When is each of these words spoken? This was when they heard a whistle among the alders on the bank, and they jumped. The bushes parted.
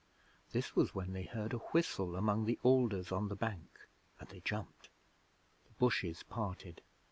This 0.51 0.75
was 0.75 0.95
when 0.95 1.13
they 1.13 1.25
heard 1.25 1.53
a 1.53 1.59
whistle 1.59 2.15
among 2.15 2.45
the 2.45 2.57
alders 2.63 3.11
on 3.11 3.27
the 3.27 3.35
bank, 3.35 3.69
and 4.19 4.27
they 4.29 4.39
jumped. 4.39 4.89
The 5.67 5.73
bushes 5.73 6.23
parted. 6.23 6.81